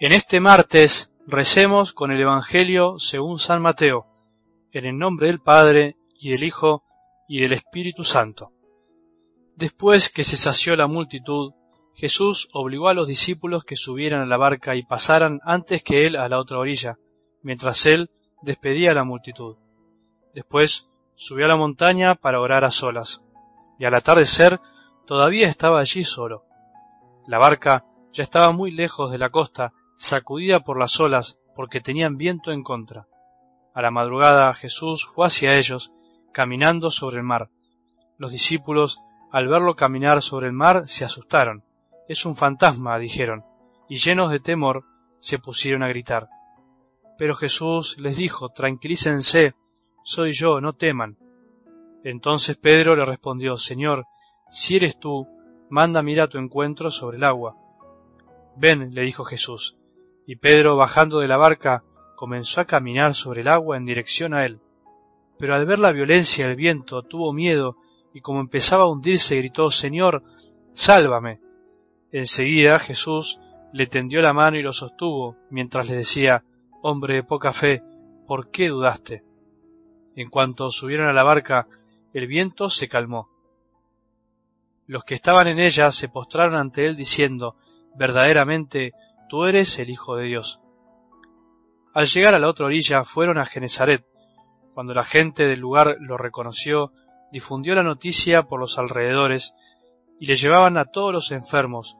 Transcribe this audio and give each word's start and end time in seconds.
En 0.00 0.12
este 0.12 0.38
martes 0.38 1.10
recemos 1.26 1.92
con 1.92 2.12
el 2.12 2.20
Evangelio 2.20 3.00
según 3.00 3.40
San 3.40 3.60
Mateo, 3.60 4.06
en 4.70 4.84
el 4.84 4.96
nombre 4.96 5.26
del 5.26 5.40
Padre 5.40 5.96
y 6.20 6.30
del 6.30 6.44
Hijo 6.44 6.84
y 7.28 7.40
del 7.40 7.52
Espíritu 7.52 8.04
Santo. 8.04 8.52
Después 9.56 10.08
que 10.08 10.22
se 10.22 10.36
sació 10.36 10.76
la 10.76 10.86
multitud, 10.86 11.52
Jesús 11.94 12.48
obligó 12.52 12.86
a 12.88 12.94
los 12.94 13.08
discípulos 13.08 13.64
que 13.64 13.74
subieran 13.74 14.20
a 14.20 14.26
la 14.26 14.36
barca 14.36 14.76
y 14.76 14.84
pasaran 14.84 15.40
antes 15.42 15.82
que 15.82 16.02
él 16.02 16.14
a 16.14 16.28
la 16.28 16.38
otra 16.38 16.58
orilla, 16.58 16.96
mientras 17.42 17.84
él 17.84 18.08
despedía 18.40 18.92
a 18.92 18.94
la 18.94 19.02
multitud. 19.02 19.56
Después 20.32 20.88
subió 21.16 21.46
a 21.46 21.48
la 21.48 21.56
montaña 21.56 22.14
para 22.14 22.40
orar 22.40 22.64
a 22.64 22.70
solas, 22.70 23.20
y 23.80 23.84
al 23.84 23.96
atardecer 23.96 24.60
todavía 25.08 25.48
estaba 25.48 25.80
allí 25.80 26.04
solo. 26.04 26.44
La 27.26 27.38
barca 27.38 27.84
ya 28.12 28.22
estaba 28.22 28.52
muy 28.52 28.70
lejos 28.70 29.10
de 29.10 29.18
la 29.18 29.30
costa 29.30 29.72
sacudida 29.98 30.60
por 30.60 30.78
las 30.78 31.00
olas, 31.00 31.38
porque 31.56 31.80
tenían 31.80 32.16
viento 32.16 32.52
en 32.52 32.62
contra. 32.62 33.08
A 33.74 33.82
la 33.82 33.90
madrugada 33.90 34.54
Jesús 34.54 35.08
fue 35.12 35.26
hacia 35.26 35.56
ellos, 35.56 35.92
caminando 36.32 36.90
sobre 36.90 37.16
el 37.16 37.24
mar. 37.24 37.50
Los 38.16 38.30
discípulos, 38.30 39.00
al 39.32 39.48
verlo 39.48 39.74
caminar 39.74 40.22
sobre 40.22 40.46
el 40.46 40.52
mar, 40.52 40.84
se 40.86 41.04
asustaron. 41.04 41.64
Es 42.08 42.24
un 42.24 42.36
fantasma, 42.36 42.96
dijeron, 42.98 43.44
y 43.88 43.96
llenos 43.96 44.30
de 44.30 44.38
temor, 44.38 44.84
se 45.18 45.40
pusieron 45.40 45.82
a 45.82 45.88
gritar. 45.88 46.28
Pero 47.18 47.34
Jesús 47.34 47.98
les 47.98 48.16
dijo, 48.16 48.50
tranquilícense, 48.50 49.54
soy 50.04 50.32
yo, 50.32 50.60
no 50.60 50.74
teman. 50.74 51.18
Entonces 52.04 52.56
Pedro 52.56 52.94
le 52.94 53.04
respondió, 53.04 53.56
Señor, 53.56 54.06
si 54.48 54.76
eres 54.76 54.96
tú, 55.00 55.26
manda 55.70 56.00
a 56.00 56.28
tu 56.28 56.38
encuentro 56.38 56.92
sobre 56.92 57.16
el 57.16 57.24
agua. 57.24 57.56
Ven, 58.56 58.94
le 58.94 59.02
dijo 59.02 59.24
Jesús 59.24 59.76
y 60.28 60.36
Pedro, 60.36 60.76
bajando 60.76 61.20
de 61.20 61.26
la 61.26 61.38
barca, 61.38 61.82
comenzó 62.14 62.60
a 62.60 62.66
caminar 62.66 63.14
sobre 63.14 63.40
el 63.40 63.48
agua 63.48 63.78
en 63.78 63.86
dirección 63.86 64.34
a 64.34 64.44
él. 64.44 64.60
Pero 65.38 65.54
al 65.54 65.64
ver 65.64 65.78
la 65.78 65.90
violencia 65.90 66.46
del 66.46 66.54
viento 66.54 67.02
tuvo 67.02 67.32
miedo 67.32 67.78
y 68.12 68.20
como 68.20 68.40
empezaba 68.40 68.84
a 68.84 68.88
hundirse 68.88 69.36
gritó 69.36 69.70
Señor, 69.70 70.22
sálvame. 70.74 71.40
Enseguida 72.12 72.78
Jesús 72.78 73.40
le 73.72 73.86
tendió 73.86 74.20
la 74.20 74.34
mano 74.34 74.58
y 74.58 74.62
lo 74.62 74.74
sostuvo, 74.74 75.36
mientras 75.48 75.88
le 75.88 75.96
decía 75.96 76.44
Hombre 76.82 77.14
de 77.14 77.22
poca 77.22 77.54
fe, 77.54 77.82
¿por 78.26 78.50
qué 78.50 78.68
dudaste? 78.68 79.22
En 80.14 80.28
cuanto 80.28 80.70
subieron 80.70 81.08
a 81.08 81.14
la 81.14 81.24
barca, 81.24 81.68
el 82.12 82.26
viento 82.26 82.68
se 82.68 82.86
calmó. 82.86 83.30
Los 84.86 85.04
que 85.04 85.14
estaban 85.14 85.48
en 85.48 85.58
ella 85.58 85.90
se 85.90 86.10
postraron 86.10 86.56
ante 86.56 86.84
él 86.84 86.96
diciendo 86.96 87.56
Verdaderamente 87.96 88.92
tú 89.28 89.44
eres 89.44 89.78
el 89.78 89.90
Hijo 89.90 90.16
de 90.16 90.24
Dios. 90.24 90.60
Al 91.94 92.06
llegar 92.06 92.34
a 92.34 92.38
la 92.38 92.48
otra 92.48 92.66
orilla 92.66 93.04
fueron 93.04 93.38
a 93.38 93.46
Genezaret. 93.46 94.04
Cuando 94.74 94.94
la 94.94 95.04
gente 95.04 95.46
del 95.46 95.60
lugar 95.60 95.96
lo 96.00 96.16
reconoció, 96.16 96.92
difundió 97.32 97.74
la 97.74 97.82
noticia 97.82 98.44
por 98.44 98.60
los 98.60 98.78
alrededores 98.78 99.54
y 100.20 100.26
le 100.26 100.36
llevaban 100.36 100.78
a 100.78 100.86
todos 100.86 101.12
los 101.12 101.32
enfermos, 101.32 101.96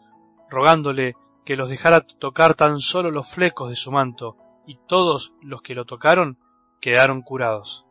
rogándole 0.49 1.15
que 1.45 1.56
los 1.56 1.69
dejara 1.69 2.01
tocar 2.01 2.55
tan 2.55 2.79
solo 2.79 3.11
los 3.11 3.29
flecos 3.29 3.71
de 3.71 3.77
su 3.77 3.91
manto, 3.91 4.37
y 4.67 4.79
todos 4.87 5.33
los 5.41 5.62
que 5.62 5.75
lo 5.75 5.87
tocaron 5.87 6.39
quedaron 6.81 7.23
curados. 7.23 7.87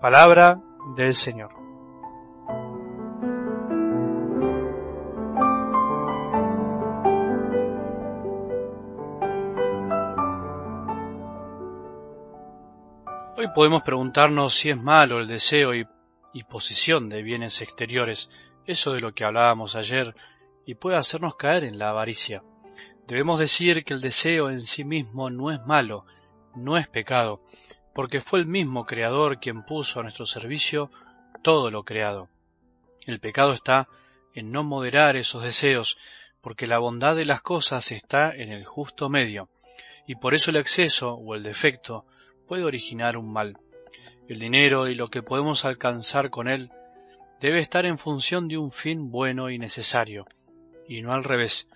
Palabra 0.00 0.60
del 0.96 1.14
Señor. 1.14 1.65
Hoy 13.38 13.48
podemos 13.48 13.82
preguntarnos 13.82 14.54
si 14.54 14.70
es 14.70 14.82
malo 14.82 15.20
el 15.20 15.28
deseo 15.28 15.74
y, 15.74 15.86
posesión 16.48 17.10
de 17.10 17.22
bienes 17.22 17.60
exteriores, 17.60 18.30
eso 18.64 18.94
de 18.94 19.02
lo 19.02 19.12
que 19.12 19.26
hablábamos 19.26 19.76
ayer, 19.76 20.14
y 20.64 20.74
puede 20.74 20.96
hacernos 20.96 21.36
caer 21.36 21.64
en 21.64 21.78
la 21.78 21.90
avaricia. 21.90 22.42
Debemos 23.06 23.38
decir 23.38 23.84
que 23.84 23.92
el 23.92 24.00
deseo 24.00 24.48
en 24.48 24.60
sí 24.60 24.84
mismo 24.84 25.28
no 25.28 25.50
es 25.50 25.60
malo, 25.66 26.06
no 26.54 26.78
es 26.78 26.88
pecado, 26.88 27.42
porque 27.94 28.22
fue 28.22 28.38
el 28.38 28.46
mismo 28.46 28.86
Creador 28.86 29.38
quien 29.38 29.64
puso 29.64 30.00
a 30.00 30.04
nuestro 30.04 30.24
servicio 30.24 30.90
todo 31.42 31.70
lo 31.70 31.84
creado. 31.84 32.30
El 33.06 33.20
pecado 33.20 33.52
está 33.52 33.86
en 34.32 34.50
no 34.50 34.64
moderar 34.64 35.14
esos 35.18 35.42
deseos, 35.42 35.98
porque 36.40 36.66
la 36.66 36.78
bondad 36.78 37.14
de 37.14 37.26
las 37.26 37.42
cosas 37.42 37.92
está 37.92 38.34
en 38.34 38.50
el 38.50 38.64
justo 38.64 39.10
medio, 39.10 39.50
y 40.06 40.14
por 40.14 40.32
eso 40.32 40.50
el 40.50 40.56
exceso 40.56 41.12
o 41.12 41.34
el 41.34 41.42
defecto 41.42 42.06
puede 42.46 42.64
originar 42.64 43.16
un 43.16 43.32
mal. 43.32 43.58
El 44.28 44.38
dinero 44.38 44.88
y 44.88 44.94
lo 44.94 45.08
que 45.08 45.22
podemos 45.22 45.64
alcanzar 45.64 46.30
con 46.30 46.48
él 46.48 46.70
debe 47.40 47.60
estar 47.60 47.86
en 47.86 47.98
función 47.98 48.48
de 48.48 48.58
un 48.58 48.72
fin 48.72 49.10
bueno 49.10 49.50
y 49.50 49.58
necesario, 49.58 50.26
y 50.88 51.02
no 51.02 51.12
al 51.12 51.24
revés. 51.24 51.68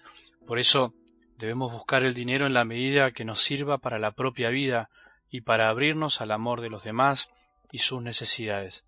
Por 0.46 0.58
eso 0.58 0.94
debemos 1.38 1.72
buscar 1.72 2.04
el 2.04 2.14
dinero 2.14 2.46
en 2.46 2.54
la 2.54 2.64
medida 2.64 3.12
que 3.12 3.24
nos 3.24 3.40
sirva 3.40 3.78
para 3.78 3.98
la 3.98 4.12
propia 4.12 4.50
vida 4.50 4.90
y 5.30 5.42
para 5.42 5.68
abrirnos 5.68 6.20
al 6.20 6.32
amor 6.32 6.60
de 6.60 6.70
los 6.70 6.82
demás 6.82 7.30
y 7.70 7.78
sus 7.78 8.02
necesidades. 8.02 8.84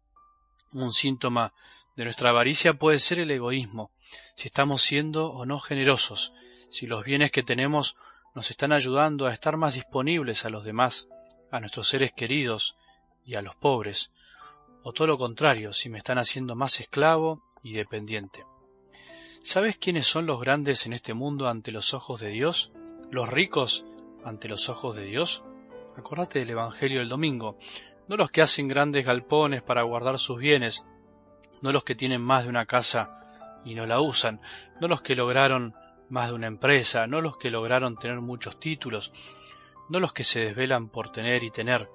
Un 0.73 0.93
síntoma 0.93 1.53
de 1.97 2.05
nuestra 2.05 2.31
avaricia 2.31 2.75
puede 2.75 2.99
ser 2.99 3.21
el 3.21 3.31
egoísmo, 3.31 3.91
si 4.35 4.49
estamos 4.49 4.83
siendo 4.83 5.31
o 5.31 5.45
no 5.47 5.61
generosos, 5.61 6.33
si 6.71 6.87
los 6.87 7.05
bienes 7.05 7.31
que 7.31 7.43
tenemos 7.43 7.97
nos 8.35 8.51
están 8.51 8.73
ayudando 8.73 9.27
a 9.27 9.33
estar 9.33 9.57
más 9.57 9.75
disponibles 9.75 10.47
a 10.47 10.51
los 10.51 10.65
demás, 10.65 11.07
a 11.53 11.61
nuestros 11.61 11.87
seres 11.87 12.13
queridos 12.13 12.77
y 13.25 13.37
a 13.37 13.43
los 13.43 13.55
pobres, 13.55 14.11
o 14.83 14.93
todo 14.93 15.07
lo 15.07 15.19
contrario, 15.19 15.73
si 15.73 15.89
me 15.89 15.99
están 15.99 16.19
haciendo 16.19 16.57
más 16.57 16.81
esclavo 16.81 17.45
y 17.63 17.75
dependiente. 17.75 18.45
¿Sabes 19.43 19.77
quiénes 19.77 20.07
son 20.07 20.27
los 20.27 20.41
grandes 20.41 20.87
en 20.87 20.95
este 20.95 21.15
mundo 21.15 21.49
ante 21.49 21.71
los 21.71 21.95
ojos 21.95 22.21
de 22.21 22.31
Dios? 22.31 22.73
¿Los 23.11 23.29
ricos 23.29 23.85
ante 24.25 24.49
los 24.49 24.69
ojos 24.69 24.97
de 24.97 25.05
Dios? 25.05 25.45
Acordate 25.97 26.39
del 26.39 26.51
Evangelio 26.51 27.01
del 27.01 27.09
domingo, 27.09 27.59
no 28.09 28.17
los 28.17 28.31
que 28.31 28.43
hacen 28.43 28.67
grandes 28.67 29.05
galpones 29.05 29.63
para 29.63 29.83
guardar 29.83 30.19
sus 30.19 30.39
bienes, 30.39 30.87
no 31.61 31.71
los 31.71 31.85
que 31.85 31.95
tienen 31.95 32.23
más 32.23 32.45
de 32.45 32.51
una 32.51 32.65
casa 32.67 33.61
y 33.65 33.75
no 33.75 33.85
la 33.85 34.01
usan, 34.01 34.41
no 34.81 34.89
los 34.89 35.03
que 35.03 35.15
lograron 35.15 35.75
más 36.09 36.29
de 36.29 36.35
una 36.35 36.47
empresa, 36.47 37.07
no 37.07 37.21
los 37.21 37.37
que 37.37 37.51
lograron 37.51 37.99
tener 37.99 38.21
muchos 38.21 38.59
títulos, 38.59 39.13
no 39.89 40.01
los 40.01 40.13
que 40.13 40.25
se 40.25 40.41
desvelan 40.41 40.89
por 40.89 41.13
tener 41.13 41.45
y 41.45 41.51
tener, 41.51 41.89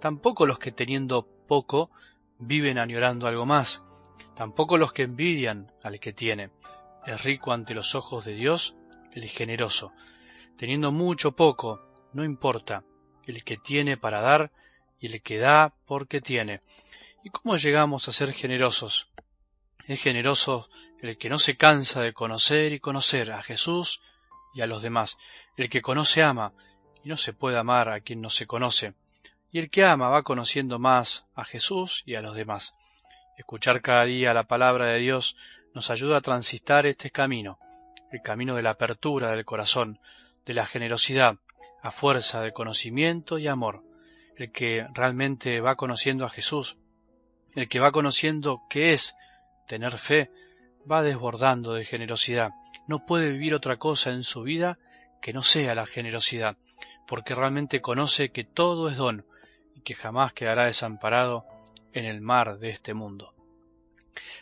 tampoco 0.00 0.46
los 0.46 0.58
que 0.58 0.72
teniendo 0.72 1.26
poco 1.46 1.90
viven 2.38 2.78
añorando 2.78 3.26
algo 3.26 3.46
más, 3.46 3.82
tampoco 4.34 4.76
los 4.76 4.92
que 4.92 5.02
envidian 5.02 5.72
al 5.82 6.00
que 6.00 6.12
tiene. 6.12 6.50
Es 7.06 7.22
rico 7.22 7.52
ante 7.52 7.74
los 7.74 7.94
ojos 7.94 8.24
de 8.24 8.34
Dios 8.34 8.76
el 9.12 9.28
generoso. 9.28 9.92
Teniendo 10.56 10.92
mucho 10.92 11.32
poco, 11.32 11.80
no 12.12 12.24
importa, 12.24 12.84
el 13.26 13.44
que 13.44 13.56
tiene 13.56 13.96
para 13.96 14.20
dar 14.20 14.52
y 14.98 15.06
el 15.06 15.22
que 15.22 15.38
da 15.38 15.74
porque 15.86 16.20
tiene. 16.20 16.60
¿Y 17.22 17.30
cómo 17.30 17.56
llegamos 17.56 18.08
a 18.08 18.12
ser 18.12 18.32
generosos? 18.32 19.08
Es 19.86 20.02
generoso 20.02 20.68
el 21.00 21.18
que 21.18 21.28
no 21.28 21.38
se 21.38 21.56
cansa 21.56 22.00
de 22.00 22.12
conocer 22.12 22.72
y 22.72 22.80
conocer 22.80 23.32
a 23.32 23.42
Jesús 23.42 24.00
y 24.54 24.62
a 24.62 24.66
los 24.66 24.82
demás. 24.82 25.18
El 25.56 25.68
que 25.68 25.82
conoce 25.82 26.22
ama, 26.22 26.52
y 27.04 27.10
no 27.10 27.16
se 27.16 27.34
puede 27.34 27.58
amar 27.58 27.90
a 27.90 28.00
quien 28.00 28.20
no 28.20 28.30
se 28.30 28.46
conoce, 28.46 28.94
y 29.52 29.58
el 29.58 29.70
que 29.70 29.84
ama 29.84 30.08
va 30.08 30.22
conociendo 30.22 30.78
más 30.78 31.26
a 31.34 31.44
Jesús 31.44 32.02
y 32.06 32.14
a 32.14 32.22
los 32.22 32.34
demás. 32.34 32.74
Escuchar 33.36 33.82
cada 33.82 34.04
día 34.04 34.32
la 34.32 34.44
palabra 34.44 34.86
de 34.86 35.00
Dios 35.00 35.36
nos 35.74 35.90
ayuda 35.90 36.16
a 36.16 36.22
transitar 36.22 36.86
este 36.86 37.10
camino, 37.10 37.58
el 38.10 38.22
camino 38.22 38.56
de 38.56 38.62
la 38.62 38.70
apertura 38.70 39.30
del 39.30 39.44
corazón, 39.44 40.00
de 40.46 40.54
la 40.54 40.66
generosidad, 40.66 41.36
a 41.82 41.90
fuerza 41.90 42.40
de 42.40 42.52
conocimiento 42.52 43.38
y 43.38 43.46
amor. 43.46 43.82
El 44.36 44.50
que 44.50 44.86
realmente 44.94 45.60
va 45.60 45.76
conociendo 45.76 46.24
a 46.24 46.30
Jesús, 46.30 46.78
el 47.54 47.68
que 47.68 47.80
va 47.80 47.92
conociendo 47.92 48.62
qué 48.68 48.92
es 48.92 49.14
tener 49.68 49.98
fe, 49.98 50.30
va 50.90 51.02
desbordando 51.02 51.74
de 51.74 51.84
generosidad. 51.84 52.50
No 52.88 53.06
puede 53.06 53.30
vivir 53.30 53.54
otra 53.54 53.76
cosa 53.76 54.10
en 54.10 54.24
su 54.24 54.42
vida 54.42 54.78
que 55.22 55.32
no 55.32 55.42
sea 55.42 55.74
la 55.74 55.86
generosidad 55.86 56.56
porque 57.06 57.34
realmente 57.34 57.80
conoce 57.80 58.30
que 58.30 58.44
todo 58.44 58.88
es 58.88 58.96
don 58.96 59.24
y 59.74 59.80
que 59.80 59.94
jamás 59.94 60.32
quedará 60.32 60.66
desamparado 60.66 61.44
en 61.92 62.04
el 62.04 62.20
mar 62.20 62.58
de 62.58 62.70
este 62.70 62.94
mundo. 62.94 63.34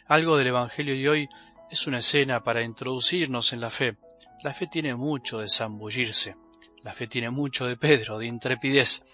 Algo 0.06 0.37
del 0.37 0.49
Evangelio 0.49 0.94
de 0.94 1.09
hoy 1.09 1.29
es 1.70 1.87
una 1.87 1.99
escena 1.99 2.43
para 2.43 2.62
introducirnos 2.62 3.53
en 3.53 3.61
la 3.61 3.70
fe. 3.70 3.94
La 4.43 4.53
fe 4.53 4.67
tiene 4.67 4.94
mucho 4.94 5.38
de 5.38 5.49
zambullirse, 5.49 6.37
la 6.82 6.93
fe 6.93 7.06
tiene 7.06 7.31
mucho 7.31 7.67
de 7.67 7.76
Pedro, 7.76 8.19
de 8.19 8.26
intrepidez. 8.26 9.05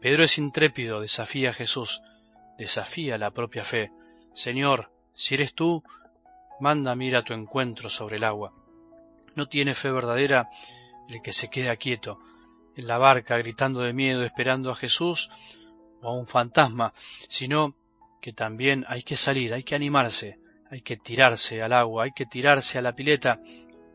Pedro 0.00 0.24
es 0.24 0.38
intrépido, 0.38 1.00
desafía 1.00 1.50
a 1.50 1.52
Jesús, 1.52 2.02
desafía 2.56 3.18
la 3.18 3.30
propia 3.30 3.64
fe. 3.64 3.90
Señor, 4.32 4.90
si 5.14 5.34
eres 5.34 5.54
tú, 5.54 5.82
manda 6.60 6.94
ir 7.02 7.16
a 7.16 7.22
tu 7.22 7.34
encuentro 7.34 7.90
sobre 7.90 8.16
el 8.16 8.24
agua. 8.24 8.52
No 9.34 9.46
tiene 9.46 9.74
fe 9.74 9.90
verdadera 9.90 10.48
el 11.08 11.20
que 11.20 11.32
se 11.32 11.50
queda 11.50 11.76
quieto 11.76 12.18
en 12.80 12.88
la 12.88 12.98
barca 12.98 13.36
gritando 13.36 13.80
de 13.80 13.92
miedo 13.92 14.24
esperando 14.24 14.70
a 14.70 14.76
Jesús 14.76 15.30
o 16.02 16.08
a 16.08 16.12
un 16.12 16.26
fantasma, 16.26 16.92
sino 17.28 17.74
que 18.20 18.32
también 18.32 18.84
hay 18.88 19.02
que 19.02 19.16
salir, 19.16 19.52
hay 19.52 19.62
que 19.62 19.74
animarse, 19.74 20.38
hay 20.70 20.80
que 20.80 20.96
tirarse 20.96 21.62
al 21.62 21.72
agua, 21.72 22.04
hay 22.04 22.12
que 22.12 22.26
tirarse 22.26 22.78
a 22.78 22.82
la 22.82 22.94
pileta, 22.94 23.40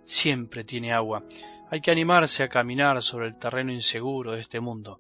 siempre 0.04 0.64
tiene 0.64 0.94
agua, 0.94 1.24
hay 1.70 1.82
que 1.82 1.92
animarse 1.92 2.44
a 2.44 2.50
caminar 2.50 3.02
sobre 3.02 3.28
el 3.28 3.38
terreno 3.38 3.72
inseguro 3.72 4.32
de 4.32 4.42
este 4.42 4.60
mundo. 4.60 5.00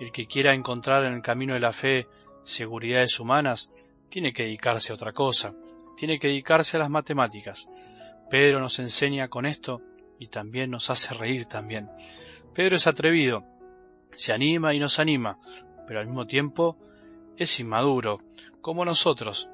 El 0.00 0.10
que 0.10 0.26
quiera 0.26 0.54
encontrar 0.54 1.04
en 1.04 1.12
el 1.12 1.22
camino 1.22 1.54
de 1.54 1.60
la 1.60 1.72
fe 1.72 2.06
seguridades 2.44 3.20
humanas, 3.20 3.70
tiene 4.08 4.32
que 4.32 4.44
dedicarse 4.44 4.92
a 4.92 4.94
otra 4.94 5.12
cosa, 5.12 5.54
tiene 5.96 6.18
que 6.18 6.28
dedicarse 6.28 6.76
a 6.76 6.80
las 6.80 6.90
matemáticas. 6.90 7.68
Pedro 8.30 8.60
nos 8.60 8.78
enseña 8.78 9.28
con 9.28 9.46
esto 9.46 9.80
y 10.18 10.28
también 10.28 10.70
nos 10.70 10.90
hace 10.90 11.14
reír 11.14 11.46
también. 11.46 11.90
Pedro 12.54 12.76
es 12.76 12.86
atrevido, 12.86 13.44
se 14.14 14.32
anima 14.32 14.74
y 14.74 14.78
nos 14.78 14.98
anima, 14.98 15.38
pero 15.86 16.00
al 16.00 16.06
mismo 16.06 16.26
tiempo 16.26 16.76
es 17.36 17.58
inmaduro, 17.60 18.20
como 18.60 18.84
nosotros. 18.84 19.48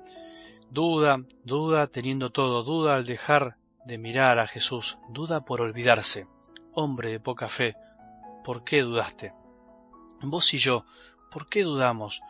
Duda, 0.71 1.23
duda 1.45 1.87
teniendo 1.87 2.31
todo, 2.31 2.65
duda 2.65 2.97
al 2.97 3.05
dejar 3.05 3.57
de 3.85 3.99
mirar 3.99 4.41
a 4.41 4.49
Jesús, 4.49 4.99
duda 5.11 5.45
por 5.45 5.61
olvidarse. 5.61 6.27
Hombre 6.73 7.11
de 7.11 7.21
poca 7.21 7.49
fe, 7.49 7.77
¿por 8.43 8.65
qué 8.65 8.83
dudaste? 8.83 9.33
Vos 10.21 10.53
y 10.55 10.59
yo, 10.59 10.85
¿por 11.31 11.49
qué 11.49 11.63
dudamos? 11.63 12.21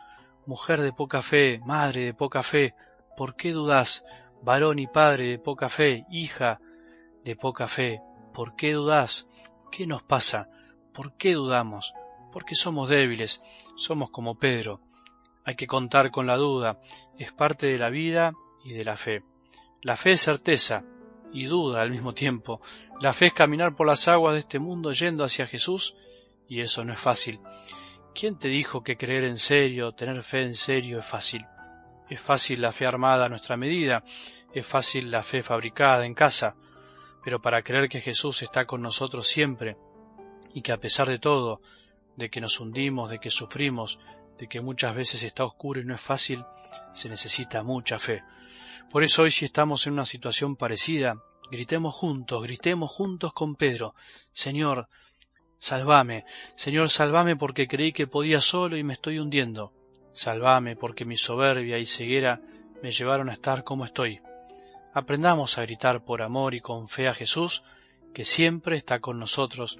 Mujer 0.45 0.81
de 0.81 0.93
poca 0.93 1.21
fe, 1.23 1.59
madre 1.65 2.05
de 2.05 2.13
poca 2.13 2.43
fe, 2.43 2.75
¿por 3.17 3.35
qué 3.35 3.51
dudás? 3.51 4.05
Varón 4.43 4.77
y 4.77 4.87
padre 4.87 5.29
de 5.29 5.39
poca 5.39 5.67
fe, 5.67 6.05
hija 6.11 6.59
de 7.23 7.35
poca 7.35 7.67
fe, 7.67 8.01
¿por 8.33 8.55
qué 8.55 8.73
dudás? 8.73 9.27
¿Qué 9.71 9.85
nos 9.85 10.03
pasa? 10.03 10.47
¿Por 10.99 11.13
qué 11.13 11.33
dudamos? 11.33 11.93
Porque 12.33 12.55
somos 12.55 12.89
débiles, 12.89 13.41
somos 13.77 14.09
como 14.09 14.37
Pedro, 14.37 14.81
hay 15.45 15.55
que 15.55 15.65
contar 15.65 16.11
con 16.11 16.27
la 16.27 16.35
duda, 16.35 16.81
es 17.17 17.31
parte 17.31 17.67
de 17.67 17.77
la 17.77 17.89
vida 17.89 18.33
y 18.65 18.73
de 18.73 18.83
la 18.83 18.97
fe. 18.97 19.23
La 19.81 19.95
fe 19.95 20.11
es 20.11 20.21
certeza 20.23 20.83
y 21.31 21.45
duda 21.45 21.81
al 21.81 21.89
mismo 21.89 22.13
tiempo. 22.13 22.59
La 22.99 23.13
fe 23.13 23.27
es 23.27 23.33
caminar 23.33 23.77
por 23.77 23.87
las 23.87 24.09
aguas 24.09 24.33
de 24.33 24.39
este 24.39 24.59
mundo 24.59 24.91
yendo 24.91 25.23
hacia 25.23 25.47
Jesús 25.47 25.95
y 26.49 26.59
eso 26.59 26.83
no 26.83 26.91
es 26.91 26.99
fácil. 26.99 27.39
¿Quién 28.13 28.37
te 28.37 28.49
dijo 28.49 28.83
que 28.83 28.97
creer 28.97 29.23
en 29.23 29.37
serio, 29.37 29.93
tener 29.93 30.21
fe 30.21 30.41
en 30.41 30.55
serio 30.55 30.99
es 30.99 31.05
fácil? 31.05 31.45
Es 32.09 32.19
fácil 32.19 32.61
la 32.61 32.73
fe 32.73 32.85
armada 32.85 33.27
a 33.27 33.29
nuestra 33.29 33.55
medida, 33.55 34.03
es 34.53 34.65
fácil 34.65 35.11
la 35.11 35.23
fe 35.23 35.43
fabricada 35.43 36.05
en 36.05 36.13
casa, 36.13 36.57
pero 37.23 37.41
para 37.41 37.61
creer 37.61 37.87
que 37.87 38.01
Jesús 38.01 38.41
está 38.41 38.65
con 38.65 38.81
nosotros 38.81 39.29
siempre 39.29 39.77
y 40.53 40.61
que 40.61 40.71
a 40.71 40.79
pesar 40.79 41.07
de 41.07 41.19
todo, 41.19 41.61
de 42.15 42.29
que 42.29 42.41
nos 42.41 42.59
hundimos, 42.59 43.09
de 43.09 43.19
que 43.19 43.29
sufrimos, 43.29 43.99
de 44.37 44.47
que 44.47 44.61
muchas 44.61 44.95
veces 44.95 45.23
está 45.23 45.43
oscuro 45.43 45.81
y 45.81 45.85
no 45.85 45.95
es 45.95 46.01
fácil, 46.01 46.43
se 46.93 47.09
necesita 47.09 47.63
mucha 47.63 47.99
fe. 47.99 48.23
Por 48.91 49.03
eso 49.03 49.23
hoy 49.23 49.31
si 49.31 49.45
estamos 49.45 49.85
en 49.85 49.93
una 49.93 50.05
situación 50.05 50.55
parecida, 50.55 51.21
gritemos 51.51 51.95
juntos, 51.95 52.43
gritemos 52.43 52.91
juntos 52.91 53.33
con 53.33 53.55
Pedro, 53.55 53.95
Señor, 54.31 54.87
salvame, 55.57 56.25
Señor, 56.55 56.89
salvame 56.89 57.35
porque 57.35 57.67
creí 57.67 57.91
que 57.91 58.07
podía 58.07 58.39
solo 58.39 58.77
y 58.77 58.83
me 58.83 58.93
estoy 58.93 59.19
hundiendo. 59.19 59.73
Salvame 60.13 60.75
porque 60.75 61.05
mi 61.05 61.15
soberbia 61.15 61.77
y 61.77 61.85
ceguera 61.85 62.41
me 62.81 62.91
llevaron 62.91 63.29
a 63.29 63.33
estar 63.33 63.63
como 63.63 63.85
estoy. 63.85 64.21
Aprendamos 64.93 65.57
a 65.57 65.61
gritar 65.61 66.03
por 66.03 66.21
amor 66.21 66.55
y 66.55 66.61
con 66.61 66.89
fe 66.89 67.07
a 67.07 67.13
Jesús, 67.13 67.63
que 68.13 68.25
siempre 68.25 68.75
está 68.75 68.99
con 68.99 69.19
nosotros, 69.19 69.79